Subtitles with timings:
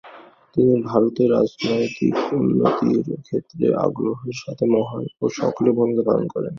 [0.55, 6.49] তিনি ভারতে রাজনৈতিক উন্নতির ক্ষেত্রে আগ্রহের সাথে মহান ও সক্রিয় ভূমিকা পালন করেন।